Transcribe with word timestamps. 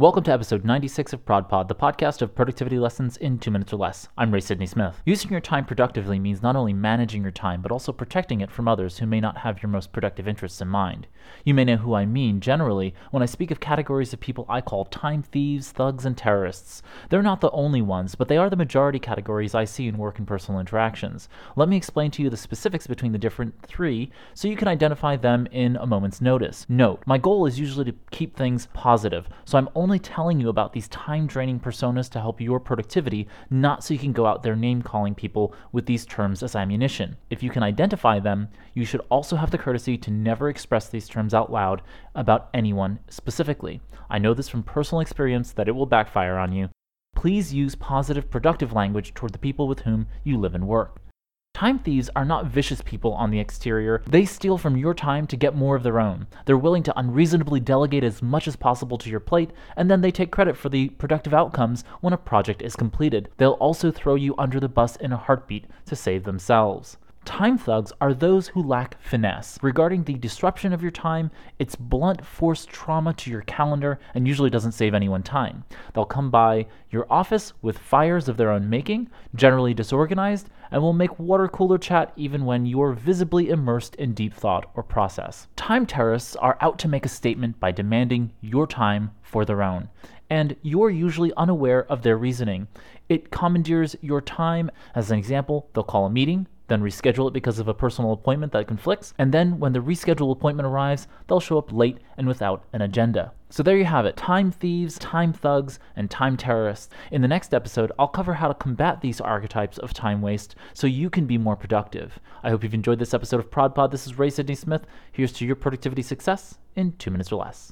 Welcome 0.00 0.22
to 0.22 0.32
episode 0.32 0.64
96 0.64 1.12
of 1.12 1.24
ProdPod, 1.24 1.66
the 1.66 1.74
podcast 1.74 2.22
of 2.22 2.32
productivity 2.32 2.78
lessons 2.78 3.16
in 3.16 3.36
two 3.36 3.50
minutes 3.50 3.72
or 3.72 3.78
less. 3.78 4.06
I'm 4.16 4.32
Ray 4.32 4.38
Sidney 4.38 4.66
Smith. 4.66 5.02
Using 5.04 5.32
your 5.32 5.40
time 5.40 5.64
productively 5.64 6.20
means 6.20 6.40
not 6.40 6.54
only 6.54 6.72
managing 6.72 7.22
your 7.22 7.32
time, 7.32 7.62
but 7.62 7.72
also 7.72 7.90
protecting 7.90 8.40
it 8.40 8.52
from 8.52 8.68
others 8.68 8.98
who 8.98 9.06
may 9.06 9.18
not 9.18 9.38
have 9.38 9.60
your 9.60 9.70
most 9.70 9.90
productive 9.90 10.28
interests 10.28 10.60
in 10.60 10.68
mind. 10.68 11.08
You 11.44 11.52
may 11.52 11.64
know 11.64 11.78
who 11.78 11.94
I 11.94 12.06
mean 12.06 12.38
generally 12.38 12.94
when 13.10 13.24
I 13.24 13.26
speak 13.26 13.50
of 13.50 13.58
categories 13.58 14.12
of 14.12 14.20
people 14.20 14.46
I 14.48 14.60
call 14.60 14.84
time 14.84 15.20
thieves, 15.20 15.72
thugs, 15.72 16.06
and 16.06 16.16
terrorists. 16.16 16.80
They're 17.10 17.20
not 17.20 17.40
the 17.40 17.50
only 17.50 17.82
ones, 17.82 18.14
but 18.14 18.28
they 18.28 18.36
are 18.36 18.48
the 18.48 18.54
majority 18.54 19.00
categories 19.00 19.52
I 19.52 19.64
see 19.64 19.88
in 19.88 19.98
work 19.98 20.18
and 20.18 20.28
personal 20.28 20.60
interactions. 20.60 21.28
Let 21.56 21.68
me 21.68 21.76
explain 21.76 22.12
to 22.12 22.22
you 22.22 22.30
the 22.30 22.36
specifics 22.36 22.86
between 22.86 23.10
the 23.10 23.18
different 23.18 23.60
three 23.66 24.12
so 24.32 24.46
you 24.46 24.54
can 24.54 24.68
identify 24.68 25.16
them 25.16 25.48
in 25.50 25.74
a 25.74 25.86
moment's 25.88 26.20
notice. 26.20 26.66
Note, 26.68 27.02
my 27.04 27.18
goal 27.18 27.46
is 27.46 27.58
usually 27.58 27.86
to 27.86 27.98
keep 28.12 28.36
things 28.36 28.68
positive, 28.74 29.28
so 29.44 29.58
I'm 29.58 29.68
only 29.74 29.87
telling 29.96 30.38
you 30.40 30.50
about 30.50 30.74
these 30.74 30.88
time 30.88 31.26
draining 31.26 31.58
personas 31.60 32.10
to 32.10 32.20
help 32.20 32.40
your 32.40 32.60
productivity, 32.60 33.28
not 33.48 33.82
so 33.82 33.94
you 33.94 34.00
can 34.00 34.12
go 34.12 34.26
out 34.26 34.42
there 34.42 34.54
name 34.54 34.82
calling 34.82 35.14
people 35.14 35.54
with 35.72 35.86
these 35.86 36.04
terms 36.04 36.42
as 36.42 36.54
ammunition. 36.54 37.16
If 37.30 37.42
you 37.42 37.48
can 37.48 37.62
identify 37.62 38.20
them, 38.20 38.48
you 38.74 38.84
should 38.84 39.00
also 39.08 39.36
have 39.36 39.50
the 39.50 39.56
courtesy 39.56 39.96
to 39.96 40.10
never 40.10 40.50
express 40.50 40.88
these 40.88 41.08
terms 41.08 41.32
out 41.32 41.50
loud 41.50 41.80
about 42.14 42.50
anyone 42.52 42.98
specifically. 43.08 43.80
I 44.10 44.18
know 44.18 44.34
this 44.34 44.48
from 44.48 44.62
personal 44.62 45.00
experience 45.00 45.52
that 45.52 45.68
it 45.68 45.72
will 45.72 45.86
backfire 45.86 46.36
on 46.36 46.52
you. 46.52 46.68
Please 47.14 47.54
use 47.54 47.74
positive, 47.74 48.28
productive 48.30 48.72
language 48.72 49.14
toward 49.14 49.32
the 49.32 49.38
people 49.38 49.68
with 49.68 49.80
whom 49.80 50.06
you 50.24 50.38
live 50.38 50.54
and 50.54 50.68
work. 50.68 51.00
Time 51.58 51.80
thieves 51.80 52.08
are 52.14 52.24
not 52.24 52.46
vicious 52.46 52.80
people 52.82 53.12
on 53.14 53.32
the 53.32 53.40
exterior. 53.40 54.00
They 54.06 54.24
steal 54.24 54.58
from 54.58 54.76
your 54.76 54.94
time 54.94 55.26
to 55.26 55.36
get 55.36 55.56
more 55.56 55.74
of 55.74 55.82
their 55.82 55.98
own. 55.98 56.28
They're 56.44 56.56
willing 56.56 56.84
to 56.84 56.96
unreasonably 56.96 57.58
delegate 57.58 58.04
as 58.04 58.22
much 58.22 58.46
as 58.46 58.54
possible 58.54 58.96
to 58.96 59.10
your 59.10 59.18
plate, 59.18 59.50
and 59.76 59.90
then 59.90 60.00
they 60.00 60.12
take 60.12 60.30
credit 60.30 60.56
for 60.56 60.68
the 60.68 60.90
productive 60.90 61.34
outcomes 61.34 61.82
when 62.00 62.12
a 62.12 62.16
project 62.16 62.62
is 62.62 62.76
completed. 62.76 63.28
They'll 63.38 63.54
also 63.54 63.90
throw 63.90 64.14
you 64.14 64.36
under 64.38 64.60
the 64.60 64.68
bus 64.68 64.94
in 64.94 65.12
a 65.12 65.16
heartbeat 65.16 65.64
to 65.86 65.96
save 65.96 66.22
themselves. 66.22 66.96
Time 67.28 67.58
thugs 67.58 67.92
are 68.00 68.14
those 68.14 68.48
who 68.48 68.62
lack 68.62 68.98
finesse. 69.02 69.58
Regarding 69.60 70.02
the 70.02 70.14
disruption 70.14 70.72
of 70.72 70.80
your 70.80 70.90
time, 70.90 71.30
it's 71.58 71.76
blunt 71.76 72.24
force 72.24 72.64
trauma 72.64 73.12
to 73.12 73.30
your 73.30 73.42
calendar 73.42 74.00
and 74.14 74.26
usually 74.26 74.48
doesn't 74.48 74.72
save 74.72 74.94
anyone 74.94 75.22
time. 75.22 75.62
They'll 75.92 76.06
come 76.06 76.30
by 76.30 76.66
your 76.90 77.06
office 77.10 77.52
with 77.60 77.76
fires 77.76 78.30
of 78.30 78.38
their 78.38 78.50
own 78.50 78.70
making, 78.70 79.10
generally 79.34 79.74
disorganized, 79.74 80.48
and 80.70 80.80
will 80.80 80.94
make 80.94 81.18
water 81.18 81.48
cooler 81.48 81.76
chat 81.76 82.14
even 82.16 82.46
when 82.46 82.64
you're 82.64 82.94
visibly 82.94 83.50
immersed 83.50 83.94
in 83.96 84.14
deep 84.14 84.32
thought 84.32 84.70
or 84.74 84.82
process. 84.82 85.48
Time 85.54 85.84
terrorists 85.84 86.34
are 86.36 86.56
out 86.62 86.78
to 86.78 86.88
make 86.88 87.04
a 87.04 87.10
statement 87.10 87.60
by 87.60 87.70
demanding 87.70 88.32
your 88.40 88.66
time 88.66 89.10
for 89.20 89.44
their 89.44 89.62
own 89.62 89.90
and 90.30 90.56
you're 90.62 90.90
usually 90.90 91.32
unaware 91.36 91.84
of 91.90 92.02
their 92.02 92.16
reasoning. 92.16 92.68
It 93.08 93.30
commandeers 93.30 93.96
your 94.02 94.20
time. 94.20 94.70
As 94.94 95.10
an 95.10 95.18
example, 95.18 95.70
they'll 95.72 95.84
call 95.84 96.04
a 96.04 96.10
meeting, 96.10 96.46
then 96.68 96.82
reschedule 96.82 97.28
it 97.28 97.34
because 97.34 97.58
of 97.58 97.68
a 97.68 97.74
personal 97.74 98.12
appointment 98.12 98.52
that 98.52 98.68
conflicts, 98.68 99.12
and 99.18 99.32
then 99.32 99.58
when 99.58 99.72
the 99.72 99.80
rescheduled 99.80 100.32
appointment 100.32 100.66
arrives, 100.66 101.08
they'll 101.26 101.40
show 101.40 101.58
up 101.58 101.72
late 101.72 101.98
and 102.16 102.28
without 102.28 102.64
an 102.72 102.82
agenda. 102.82 103.32
So 103.50 103.62
there 103.62 103.76
you 103.76 103.86
have 103.86 104.06
it 104.06 104.16
time 104.16 104.50
thieves, 104.50 104.98
time 104.98 105.32
thugs, 105.32 105.78
and 105.96 106.10
time 106.10 106.36
terrorists. 106.36 106.90
In 107.10 107.22
the 107.22 107.28
next 107.28 107.54
episode, 107.54 107.90
I'll 107.98 108.06
cover 108.06 108.34
how 108.34 108.48
to 108.48 108.54
combat 108.54 109.00
these 109.00 109.20
archetypes 109.20 109.78
of 109.78 109.94
time 109.94 110.20
waste 110.20 110.54
so 110.74 110.86
you 110.86 111.08
can 111.10 111.26
be 111.26 111.38
more 111.38 111.56
productive. 111.56 112.18
I 112.42 112.50
hope 112.50 112.62
you've 112.62 112.74
enjoyed 112.74 112.98
this 112.98 113.14
episode 113.14 113.40
of 113.40 113.50
ProdPod. 113.50 113.90
This 113.90 114.06
is 114.06 114.18
Ray 114.18 114.30
Sidney 114.30 114.54
Smith. 114.54 114.86
Here's 115.12 115.32
to 115.32 115.46
your 115.46 115.56
productivity 115.56 116.02
success 116.02 116.58
in 116.76 116.92
two 116.92 117.10
minutes 117.10 117.32
or 117.32 117.36
less. 117.36 117.66